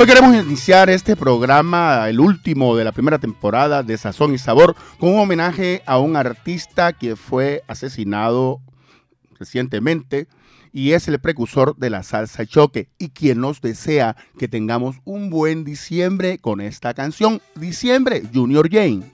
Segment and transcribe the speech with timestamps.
[0.00, 4.76] Hoy queremos iniciar este programa, el último de la primera temporada de Sazón y Sabor,
[5.00, 8.60] con un homenaje a un artista que fue asesinado
[9.40, 10.28] recientemente
[10.72, 15.30] y es el precursor de la salsa choque y quien nos desea que tengamos un
[15.30, 19.10] buen diciembre con esta canción, Diciembre Junior Jane.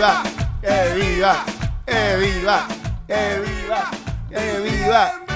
[0.00, 0.22] viva,
[0.62, 1.44] que viva,
[1.86, 2.66] que viva,
[3.06, 3.90] que viva,
[4.30, 5.29] que viva.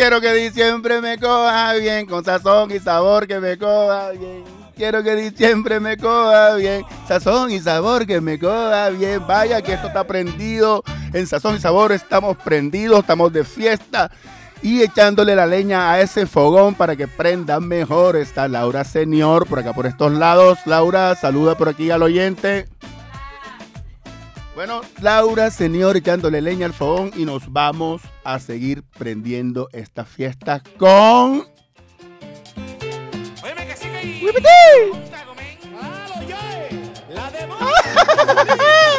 [0.00, 4.44] Quiero que diciembre me coja bien, con sazón y sabor que me coja bien.
[4.74, 9.26] Quiero que diciembre me coja bien, sazón y sabor que me coja bien.
[9.26, 14.10] Vaya que esto está prendido, en sazón y sabor estamos prendidos, estamos de fiesta
[14.62, 18.16] y echándole la leña a ese fogón para que prenda mejor.
[18.16, 20.60] Está Laura Señor por acá por estos lados.
[20.64, 22.68] Laura, saluda por aquí al oyente.
[24.60, 30.62] Bueno, Laura, señor, echándole leña al fogón y nos vamos a seguir prendiendo esta fiesta
[30.76, 31.46] con...
[33.42, 34.20] Oye, que sigue
[37.08, 37.30] ¡La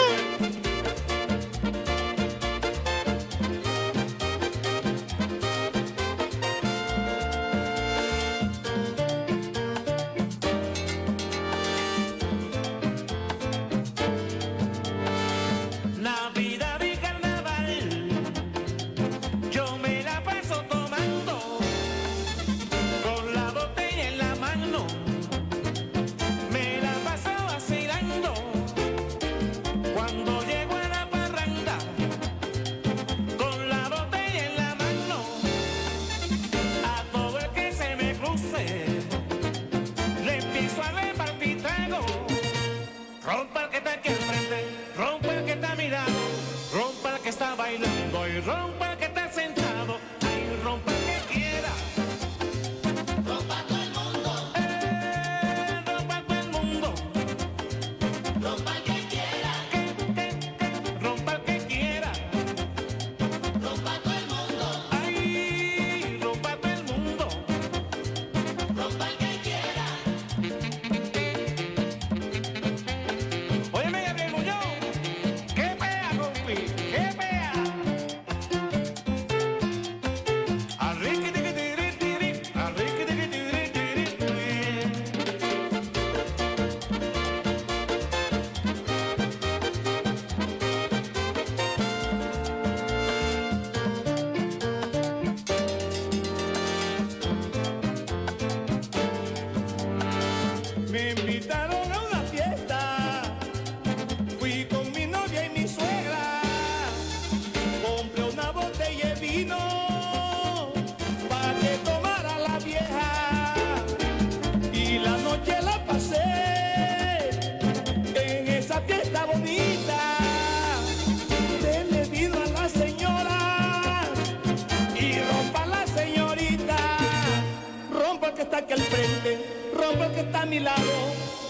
[130.21, 130.91] que está a mi lado,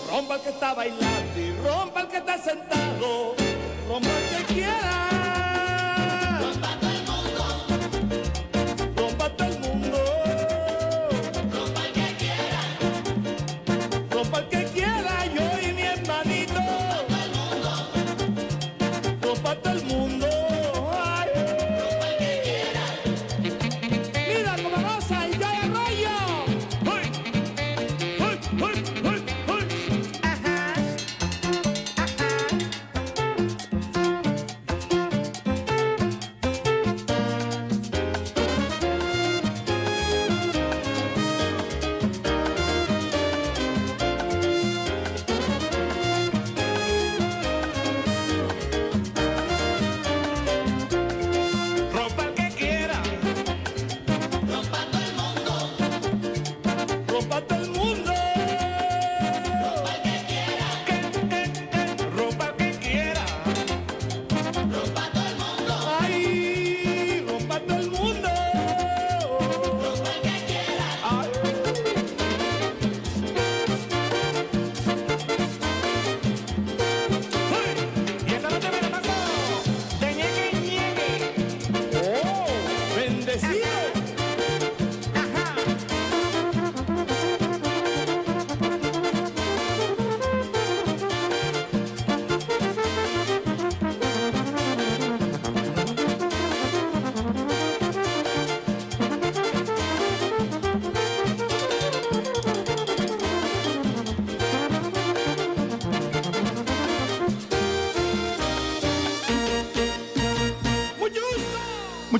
[0.09, 3.35] rompa el que está bailando y rompa el que está sentado,
[3.89, 5.20] rompa el que quiera.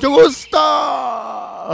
[0.01, 0.57] Mucho gusto.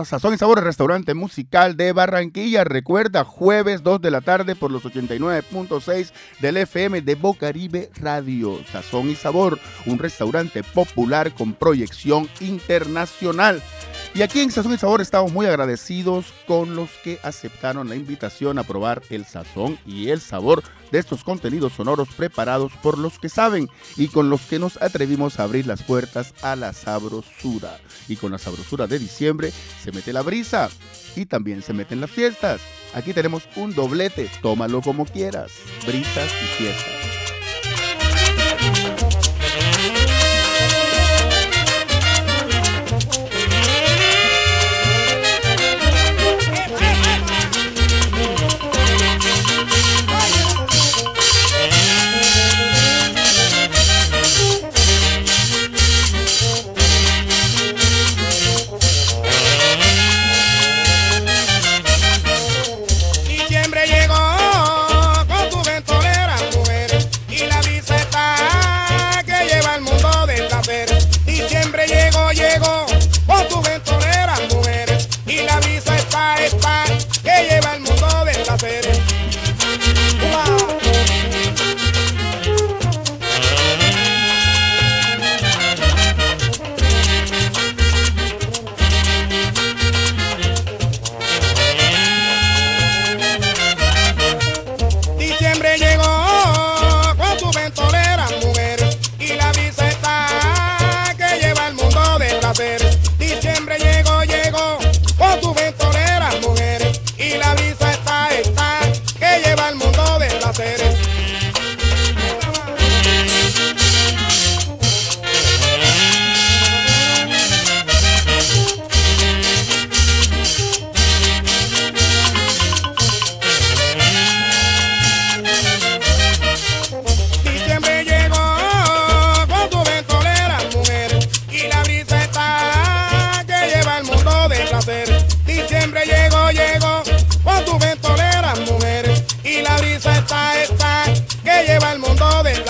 [0.04, 2.66] Sazón y Sabor, restaurante musical de Barranquilla.
[2.66, 8.60] Recuerda, jueves 2 de la tarde por los 89.6 del FM de Bocaribe Radio.
[8.70, 13.64] Sazón y Sabor, un restaurante popular con proyección internacional.
[14.14, 18.60] Y aquí en Sazón y Sabor estamos muy agradecidos con los que aceptaron la invitación
[18.60, 23.30] a probar el sazón y el sabor de estos contenidos sonoros preparados por los que
[23.30, 27.80] saben y con los que nos atrevimos a abrir las puertas a la sabrosura.
[28.08, 29.52] Y con la sabrosura de diciembre
[29.84, 30.70] se mete la brisa
[31.16, 32.62] y también se meten las fiestas.
[32.94, 35.52] Aquí tenemos un doblete, tómalo como quieras,
[35.86, 37.27] brisas y fiestas.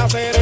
[0.08, 0.37] hacer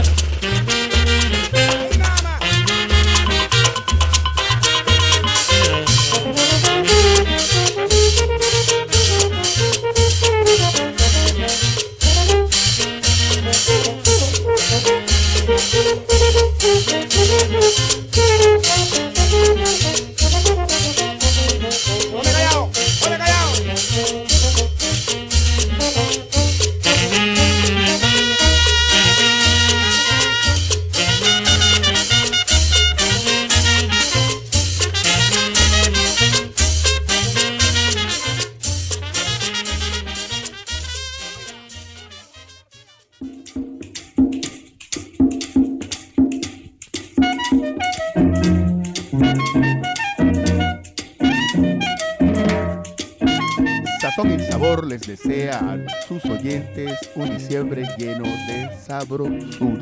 [59.08, 59.75] de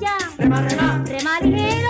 [0.00, 0.16] ya.
[0.38, 1.85] rema, rema, Rema ligero,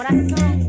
[0.00, 0.59] corazón.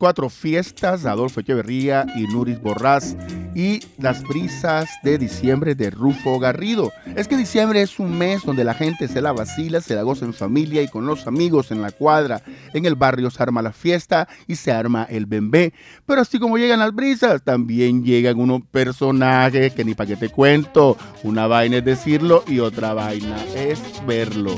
[0.00, 3.14] Cuatro fiestas Adolfo Echeverría y Nuris Borrás
[3.54, 6.90] y las brisas de diciembre de Rufo Garrido.
[7.16, 10.24] Es que diciembre es un mes donde la gente se la vacila, se la goza
[10.24, 12.42] en familia y con los amigos en la cuadra.
[12.72, 15.74] En el barrio se arma la fiesta y se arma el bembé.
[16.06, 20.30] Pero así como llegan las brisas, también llegan unos personajes que ni para qué te
[20.30, 20.96] cuento.
[21.22, 24.54] Una vaina es decirlo y otra vaina es verlo.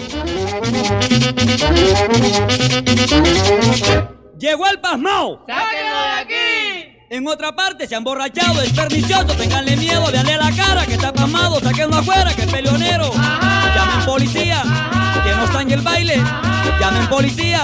[4.43, 5.45] Llegó el pasmao.
[5.47, 6.99] ¡Sáquenlo de aquí!
[7.11, 11.13] En otra parte se ha emborrachado, es pernicioso, tenganle miedo, veanle la cara, que está
[11.13, 13.13] pasmado, sáquenlo afuera, que es peleonero.
[13.13, 14.65] Llamen policía,
[15.23, 16.21] que no está en el baile.
[16.81, 17.63] Llamen policía,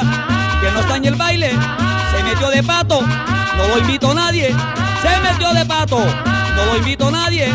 [0.61, 1.51] que no está en el baile.
[2.13, 4.55] Se metió de pato, no lo invito a nadie.
[5.03, 7.53] Se metió de pato, no lo invito a nadie.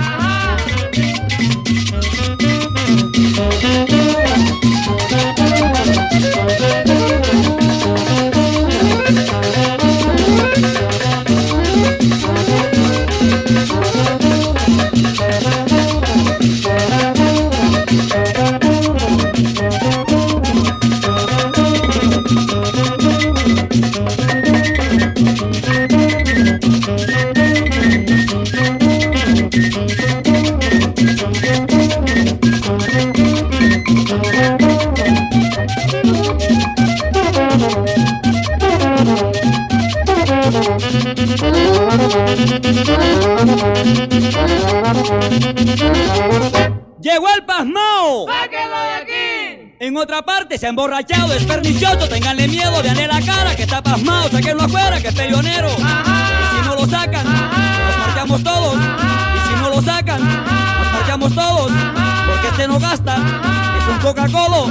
[64.04, 64.66] Coca-Cola.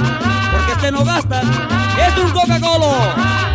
[0.51, 3.52] Porque este no gasta, es un Coca-Cola.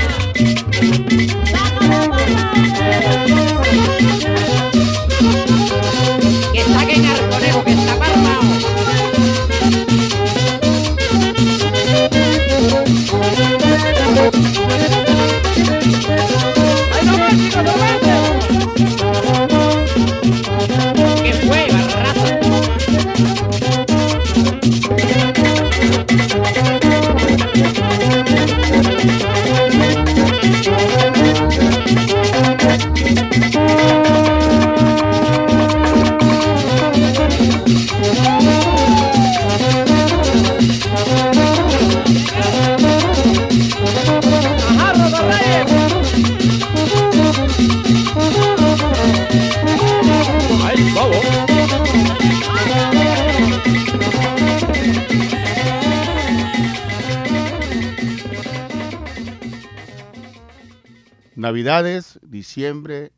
[61.79, 63.13] Navidades, diciembre,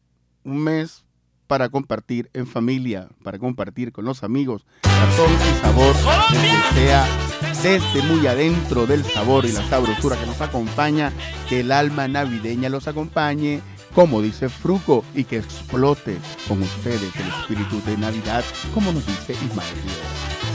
[0.44, 1.06] un mes
[1.46, 5.94] para compartir en familia, para compartir con los amigos, razón y sabor,
[6.28, 7.06] que sea
[7.62, 11.10] desde muy adentro del sabor y la sabrosura que nos acompaña,
[11.48, 13.62] que el alma navideña los acompañe,
[13.94, 18.44] como dice Fruco, y que explote con ustedes el espíritu de Navidad,
[18.74, 20.49] como nos dice Ismael.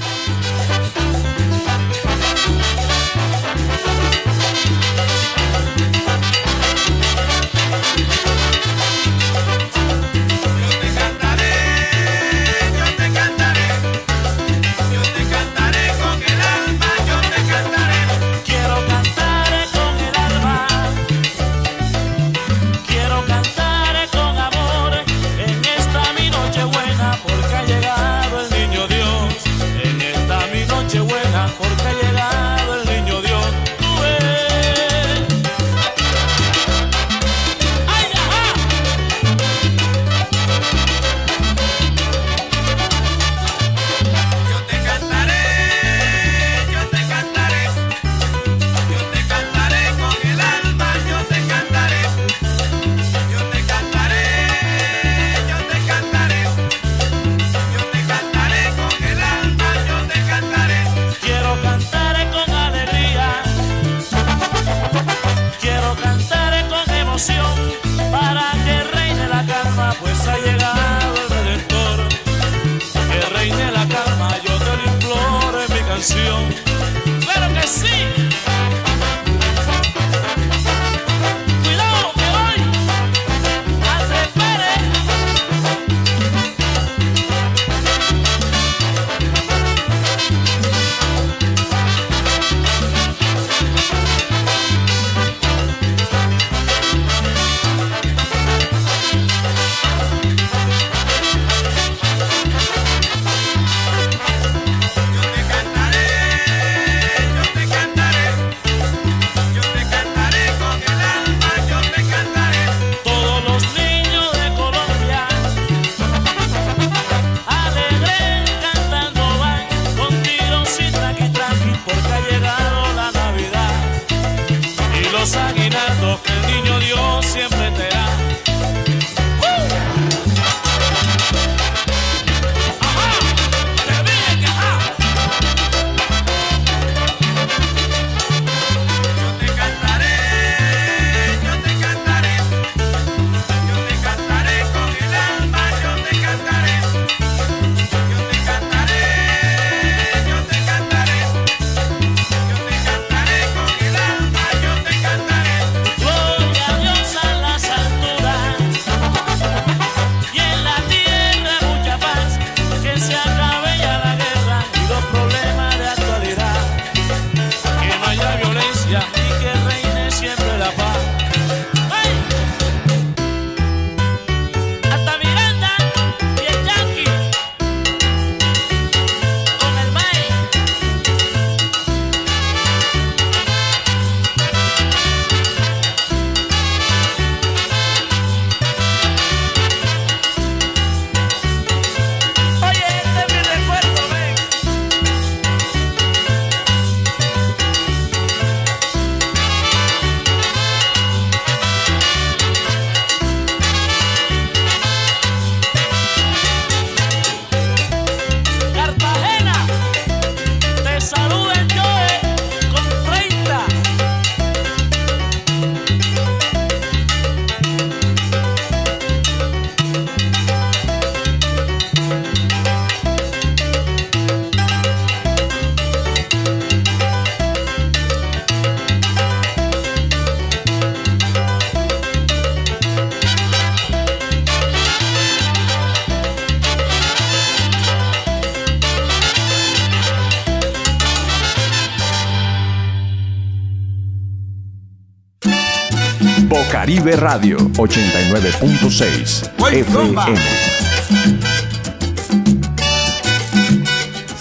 [246.95, 250.15] Vive Radio 89.6 FM.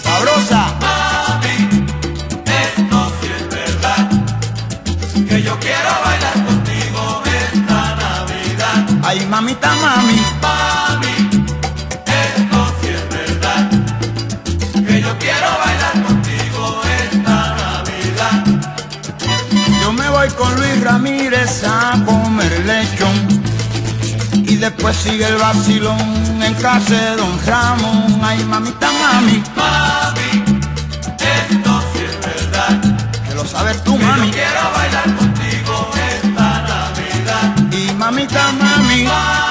[0.01, 0.73] Sabrosa.
[0.79, 1.85] Mami,
[2.45, 4.09] esto sí es verdad.
[5.27, 8.87] Que yo quiero bailar contigo esta Navidad.
[9.03, 10.34] Ay, mamita, mami.
[24.69, 25.99] Después sigue el vacilón
[26.41, 28.19] en casa de Don Ramón.
[28.23, 29.43] Ay, mamita, mami.
[29.55, 30.29] Mami,
[31.19, 32.81] esto sí es verdad.
[33.27, 34.27] Que lo sabes tú, mami.
[34.27, 37.55] Yo quiero bailar contigo esta Navidad.
[37.71, 39.03] Y mamita, mami.
[39.03, 39.44] Mami,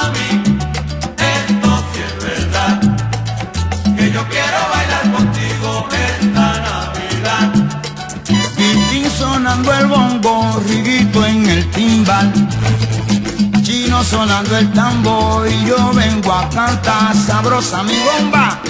[14.04, 18.60] sonando el tambor y yo vengo a cantar sabrosa mi bomba.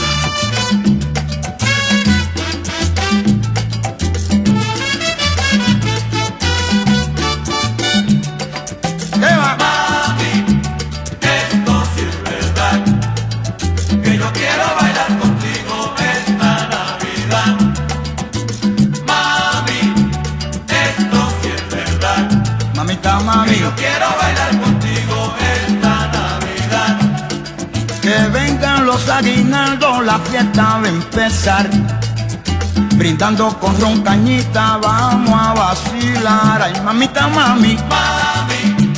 [32.96, 36.62] Brindando con ron cañita, vamos a vacilar.
[36.62, 37.76] Ay, mamita, mami.
[37.86, 38.92] Mami,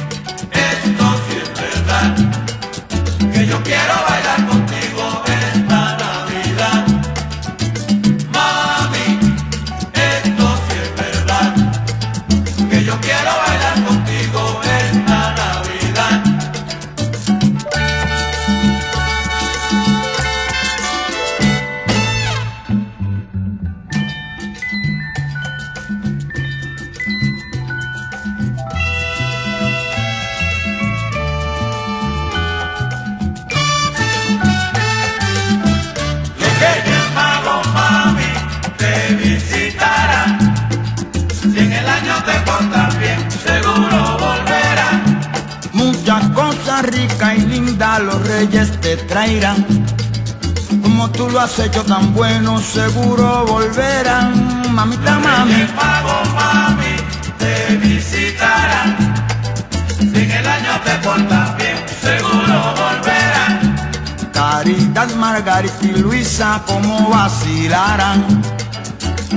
[0.52, 2.14] esto sí es verdad.
[3.32, 4.05] Que yo quiero
[49.26, 49.66] traerán.
[50.82, 54.72] Como tú lo has hecho tan bueno, seguro volverán.
[54.72, 55.54] Mamita, mami.
[55.54, 56.94] El mago mami
[57.38, 58.96] te visitará.
[59.98, 63.44] Si en el año te portas bien, seguro volverá.
[64.32, 68.42] Caridad, Margarita y Luisa, como vacilarán.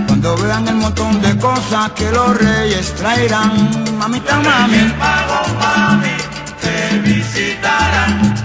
[0.08, 3.98] Cuando vean el montón de cosas que los reyes traerán.
[3.98, 4.78] Mamita, mami.
[4.78, 6.16] El mago mami
[6.62, 8.39] te visitará.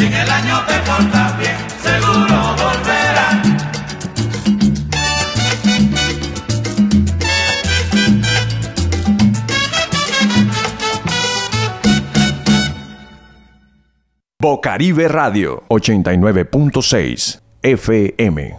[0.00, 3.42] Si en el año te portas bien, seguro volverá.
[14.40, 18.58] Bocaribe Radio 89.6 FM.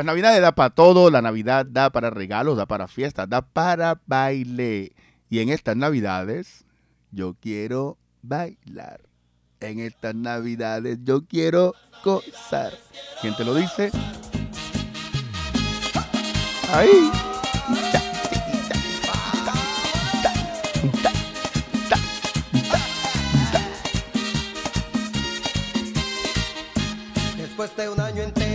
[0.00, 4.00] La Navidad da para todo, la Navidad da para regalos, da para fiestas, da para
[4.06, 4.90] baile.
[5.30, 6.64] Y en estas Navidades
[7.12, 9.05] yo quiero bailar.
[9.66, 11.74] En estas Navidades yo quiero
[12.04, 12.72] gozar.
[13.20, 13.90] ¿Quién te lo dice?
[16.72, 17.10] Ahí.
[27.36, 28.45] Después de un año entero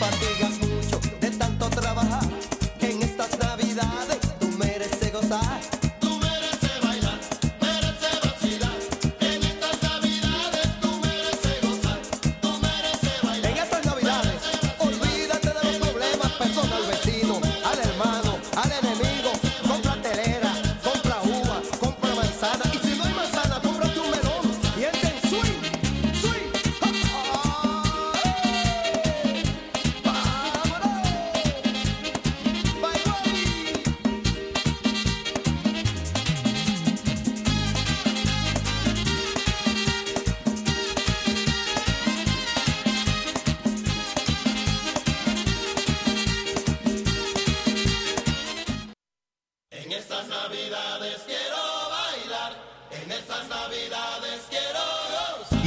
[0.00, 0.63] পাতি গাছ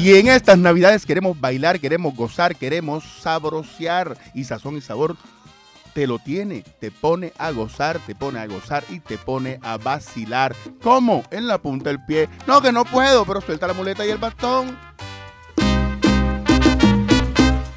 [0.08, 4.18] Y en estas navidades queremos bailar, queremos gozar, queremos sabrosear.
[4.34, 5.18] Y Sazón y Sabor
[5.94, 9.76] te lo tiene, te pone a gozar, te pone a gozar y te pone a
[9.76, 10.56] vacilar.
[10.82, 11.26] ¿Cómo?
[11.30, 12.30] En la punta del pie.
[12.48, 14.80] No, que no puedo, pero suelta la muleta y el bastón.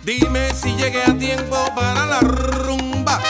[0.04, 3.20] Dime si llegué a tiempo para la rumba.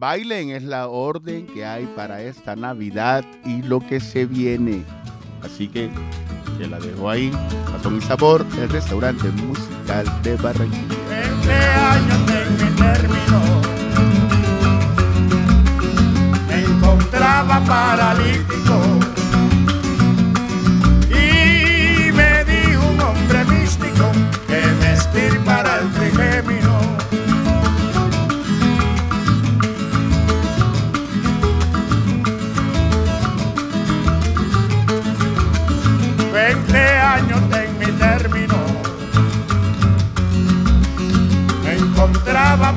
[0.00, 4.82] Bailen es la orden que hay para esta Navidad y lo que se viene.
[5.42, 5.90] Así que
[6.56, 7.30] te la dejo ahí.
[7.70, 10.94] Razón y Sabor, el restaurante musical de Barranquilla.
[11.12, 11.52] Este
[16.48, 19.19] me encontraba paralítico.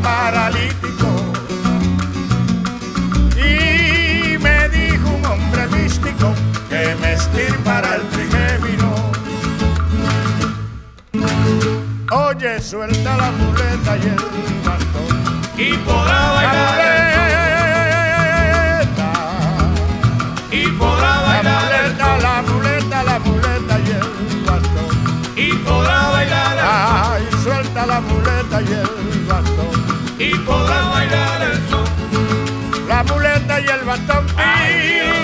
[0.02, 1.08] paralítico.
[3.38, 6.34] Y me dijo un hombre místico
[6.70, 8.94] que me estirpara el trigémino.
[12.12, 14.16] Oye, suelta la muleta y el
[14.66, 15.08] bastón.
[15.58, 16.78] Y podrá bailar.
[16.78, 16.94] La.
[20.52, 20.64] Y.
[21.04, 24.92] La muleta, la muleta, la muleta y el bastón.
[25.36, 26.58] Y podrá bailar.
[26.62, 29.63] Ay, suelta la muleta y el bastón
[30.24, 31.86] el y podrá bailar el son.
[32.88, 34.26] La muleta y el bastón,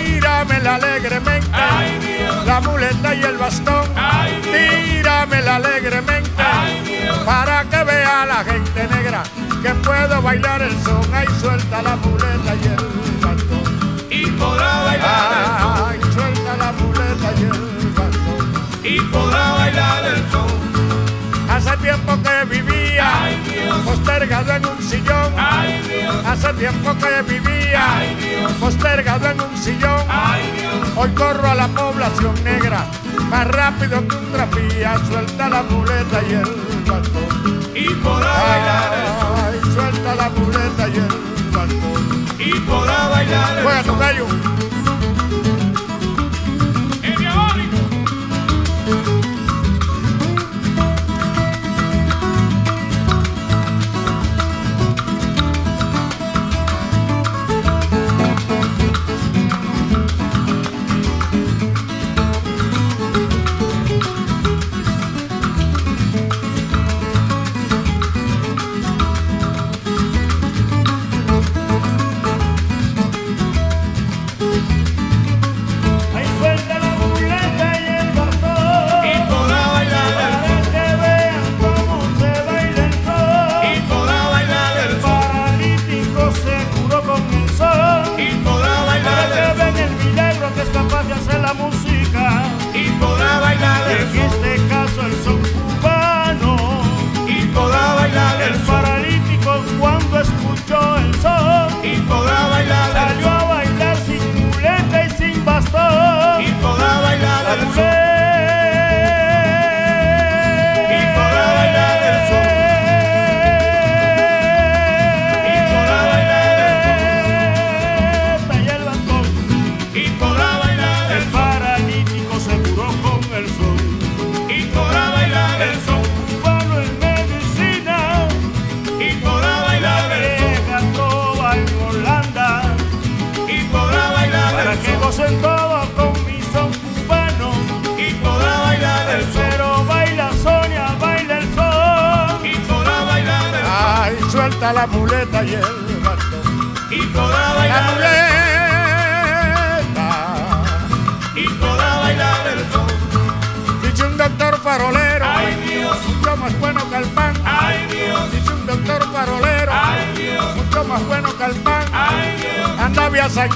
[0.04, 1.47] tíramela alegremente.
[1.54, 2.45] Ay, Dios.
[2.45, 4.56] La muleta y el bastón, Ay, Dios.
[4.56, 6.30] tíramela alegremente.
[7.26, 9.24] Para que vea la gente negra
[9.62, 11.02] que puedo bailar el son.
[11.14, 12.76] Ay, suelta la muleta y el
[13.22, 14.08] bastón.
[14.10, 18.64] y podrá bailar Ay, suelta la muleta y el bastón.
[18.84, 21.50] el y podrá bailar el son.
[21.50, 22.78] Hace tiempo que Dios.
[23.86, 25.34] Postergado en un sillón.
[25.38, 26.26] Ay, Dios.
[26.26, 28.51] Hace tiempo que vivía Ay, Dios.
[28.53, 30.05] postergado en un sillón.
[30.10, 30.89] Ay, Dios.
[30.95, 32.86] Hoy corro a la población negra
[33.30, 34.97] más rápido que un tranvía.
[35.07, 37.70] Suelta la muleta y el bastón.
[37.76, 42.26] y podrá bailar el suelta la muleta y el bastón.
[42.39, 43.84] y podrá bailar el Juega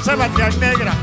[0.03, 0.93] Sebastián Negra.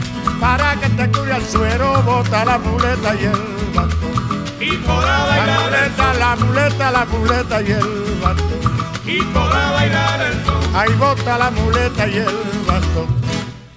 [0.40, 4.44] Para que te cure el suero, bota la muleta y el bastón.
[4.60, 6.18] y podrá La bailar el muleta, son.
[6.20, 8.60] la muleta, la muleta y el bastón.
[9.06, 10.76] y podrá bailar el son.
[10.76, 12.26] Ahí bota la muleta y el
[12.66, 13.06] bastón.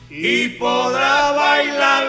[0.10, 2.04] y podrá bailar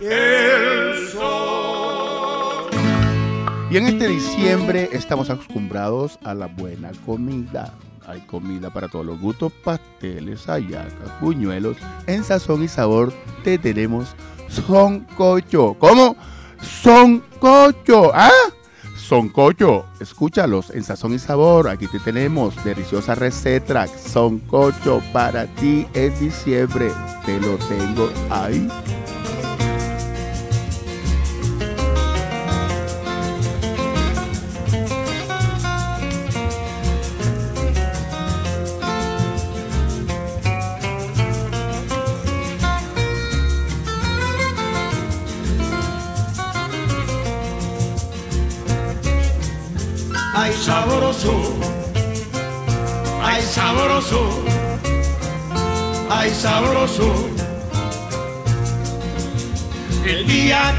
[0.00, 2.70] el sol.
[3.70, 7.72] Y en este diciembre estamos acostumbrados a la buena comida.
[8.06, 9.50] Hay comida para todos los gustos,
[10.04, 11.76] pasteles, hallacas, buñuelos.
[12.06, 14.14] En sazón y sabor te tenemos
[14.48, 15.76] soncocho.
[15.78, 16.16] ¿Cómo?
[16.60, 18.10] Soncocho.
[18.14, 18.30] ¿Ah?
[18.96, 19.86] Soncocho.
[20.00, 21.68] Escúchalos en sazón y sabor.
[21.68, 23.86] Aquí te tenemos deliciosa receta.
[23.86, 26.90] Soncocho para ti en diciembre.
[27.24, 28.68] Te lo tengo ahí.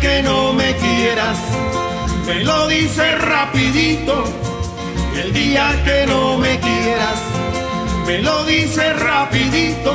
[0.05, 1.39] Que no me quieras,
[2.27, 4.23] me lo dices rapidito.
[5.21, 7.19] El día que no me quieras,
[8.05, 9.93] me lo dices rapidito.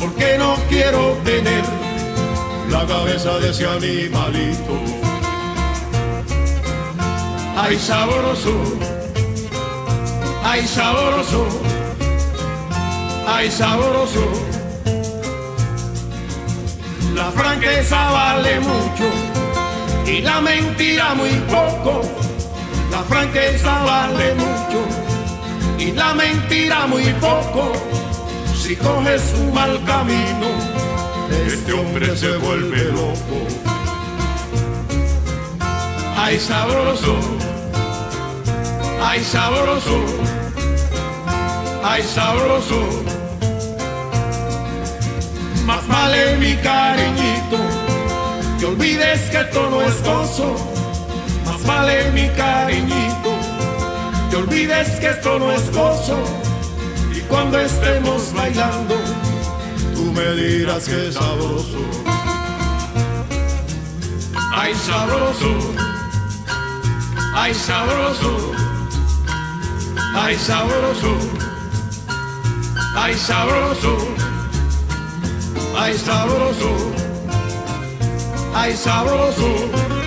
[0.00, 1.64] Porque no quiero tener
[2.70, 4.74] la cabeza de ese animalito.
[7.56, 8.54] Ay, sabroso,
[10.42, 11.46] ay, sabroso,
[13.28, 14.53] ay, sabroso.
[17.14, 19.08] La franqueza vale mucho
[20.04, 22.02] y la mentira muy poco.
[22.90, 24.84] La franqueza vale mucho
[25.78, 27.72] y la mentira muy poco.
[28.60, 30.48] Si coges un mal camino,
[31.46, 33.46] este hombre se vuelve loco.
[36.16, 37.16] Ay sabroso,
[39.00, 40.04] ay sabroso,
[41.84, 43.13] ay sabroso.
[45.66, 47.58] Más vale mi cariñito,
[48.58, 50.54] que olvides que esto no es gozo.
[51.46, 53.32] Más vale mi cariñito,
[54.30, 56.18] que olvides que esto no es gozo.
[57.14, 58.94] Y cuando estemos bailando,
[59.94, 61.78] tú me dirás que es sabroso.
[64.56, 65.52] Ay sabroso,
[67.34, 68.52] ay sabroso,
[70.14, 71.18] ay sabroso,
[72.96, 74.13] ay sabroso,
[75.84, 76.92] Ai sabroso,
[78.54, 80.03] ai sabroso.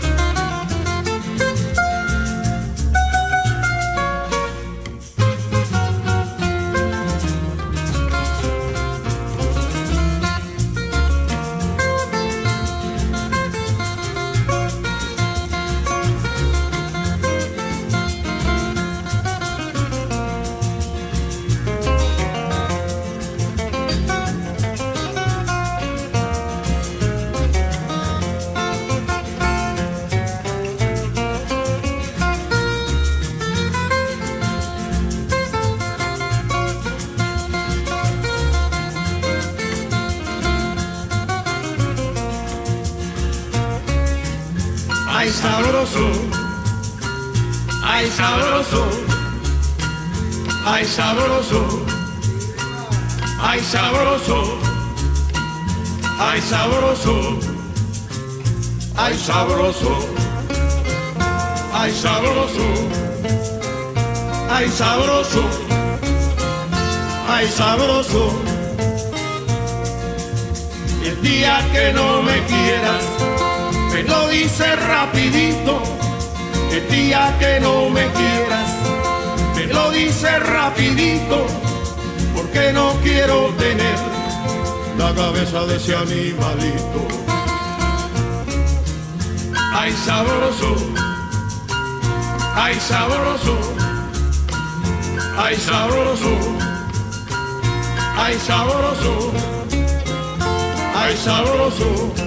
[45.27, 46.07] Ay sabroso,
[47.83, 48.83] ay sabroso,
[50.65, 51.85] ay sabroso,
[53.41, 54.57] ay sabroso,
[56.17, 57.39] ay sabroso,
[58.95, 59.93] ay sabroso,
[61.73, 62.67] ay sabroso,
[64.49, 65.43] ay sabroso,
[67.27, 68.31] ay sabroso.
[71.03, 73.03] El día que no me quieras,
[73.97, 75.81] me lo dice rapidito,
[76.71, 78.69] el día que no me quieras,
[79.55, 81.47] me lo dice rapidito,
[82.35, 83.97] porque no quiero tener
[84.99, 87.07] la cabeza de ese animalito.
[89.73, 90.75] Ay sabroso,
[92.55, 93.57] ay sabroso,
[95.39, 96.37] ay sabroso,
[98.15, 99.31] ay sabroso,
[100.95, 102.26] ay sabroso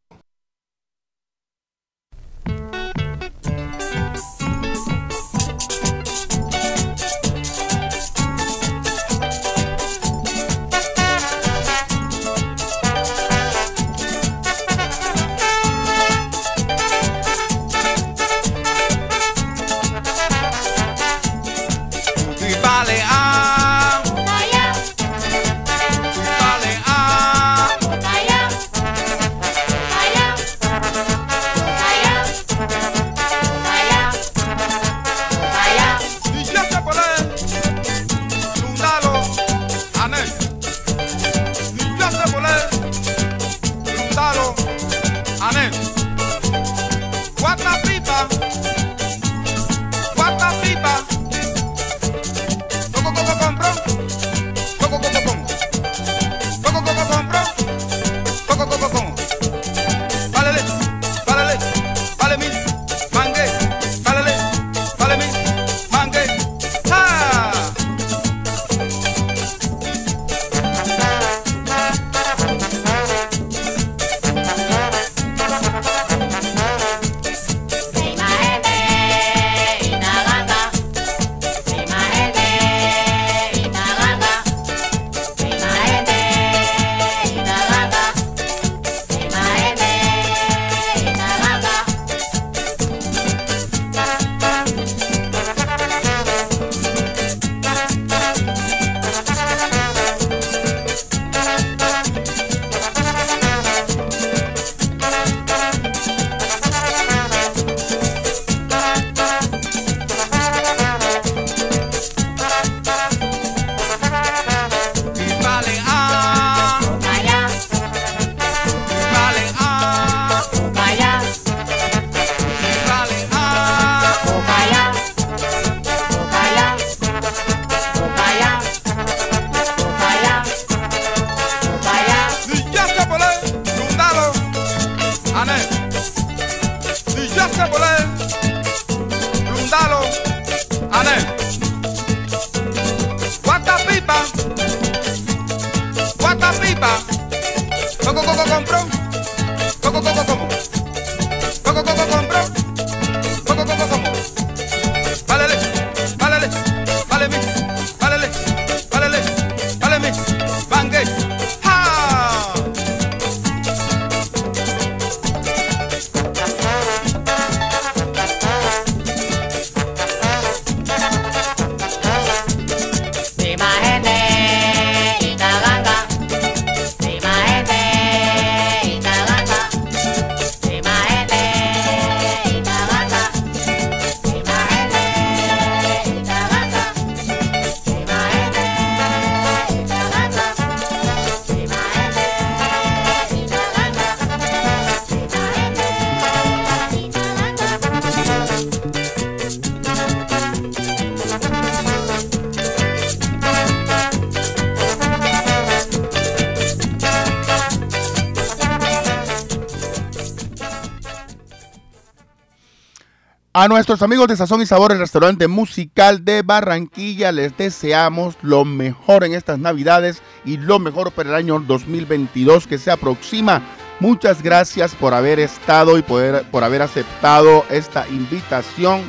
[213.61, 218.65] A nuestros amigos de Sazón y Sabor, el restaurante musical de Barranquilla, les deseamos lo
[218.65, 223.61] mejor en estas Navidades y lo mejor para el año 2022 que se aproxima.
[223.99, 229.03] Muchas gracias por haber estado y poder, por haber aceptado esta invitación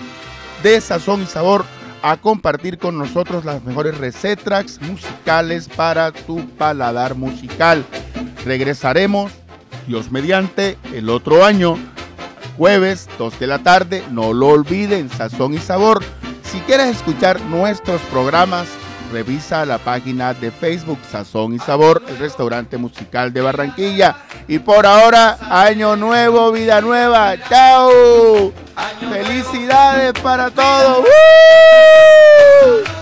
[0.62, 1.64] de Sazón y Sabor
[2.02, 7.86] a compartir con nosotros las mejores recetas musicales para tu paladar musical.
[8.44, 9.32] Regresaremos,
[9.86, 11.78] Dios mediante, el otro año
[12.56, 14.04] jueves 2 de la tarde.
[14.10, 16.02] No lo olviden, Sazón y Sabor.
[16.42, 18.66] Si quieres escuchar nuestros programas,
[19.12, 24.16] revisa la página de Facebook Sazón y Sabor, el restaurante musical de Barranquilla.
[24.48, 27.34] Y por ahora, año nuevo, vida nueva.
[27.48, 28.52] ¡Chao!
[29.10, 30.98] ¡Felicidades para todos!
[30.98, 33.01] ¡Woo!